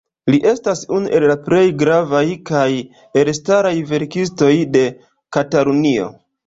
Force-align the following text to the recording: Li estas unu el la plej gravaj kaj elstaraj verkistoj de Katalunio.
Li 0.35 0.37
estas 0.51 0.79
unu 0.99 1.11
el 1.17 1.25
la 1.31 1.35
plej 1.49 1.65
gravaj 1.83 2.23
kaj 2.53 2.65
elstaraj 3.25 3.77
verkistoj 3.95 4.53
de 4.79 4.87
Katalunio. 5.39 6.15